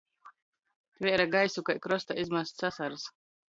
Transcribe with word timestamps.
Tvēre 1.01 1.27
gaisu 1.35 1.65
kai 1.69 1.77
krostā 1.85 2.19
izmasts 2.25 2.69
asars. 2.73 3.09